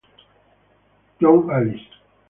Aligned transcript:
Young 1.19 1.45
Allies 1.53 1.85